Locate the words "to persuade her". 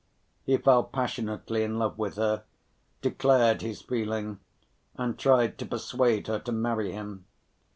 5.59-6.39